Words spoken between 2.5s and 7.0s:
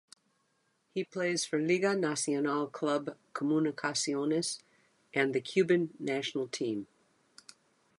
club Comunicaciones and the Cuban national team.